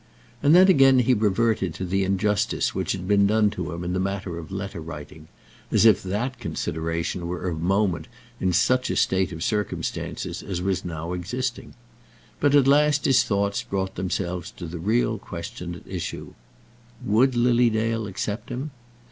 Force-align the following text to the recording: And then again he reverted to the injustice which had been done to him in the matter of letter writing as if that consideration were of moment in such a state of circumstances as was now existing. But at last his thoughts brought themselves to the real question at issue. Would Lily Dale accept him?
And 0.41 0.55
then 0.55 0.67
again 0.67 0.97
he 0.97 1.13
reverted 1.13 1.75
to 1.75 1.85
the 1.85 2.03
injustice 2.03 2.73
which 2.73 2.93
had 2.93 3.07
been 3.07 3.27
done 3.27 3.51
to 3.51 3.71
him 3.71 3.83
in 3.83 3.93
the 3.93 3.99
matter 3.99 4.39
of 4.39 4.51
letter 4.51 4.81
writing 4.81 5.27
as 5.71 5.85
if 5.85 6.01
that 6.01 6.39
consideration 6.39 7.27
were 7.27 7.47
of 7.47 7.61
moment 7.61 8.07
in 8.39 8.51
such 8.51 8.89
a 8.89 8.95
state 8.95 9.31
of 9.31 9.43
circumstances 9.43 10.41
as 10.41 10.59
was 10.59 10.83
now 10.83 11.13
existing. 11.13 11.75
But 12.39 12.55
at 12.55 12.65
last 12.65 13.05
his 13.05 13.21
thoughts 13.23 13.61
brought 13.61 13.93
themselves 13.93 14.49
to 14.57 14.65
the 14.65 14.79
real 14.79 15.19
question 15.19 15.75
at 15.75 15.81
issue. 15.85 16.33
Would 17.05 17.35
Lily 17.35 17.69
Dale 17.69 18.07
accept 18.07 18.49
him? 18.49 18.71